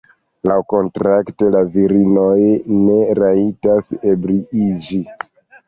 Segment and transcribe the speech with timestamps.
[0.51, 2.33] Laŭkontrakte la virinoj
[2.79, 5.03] ne rajtas ebriiĝi.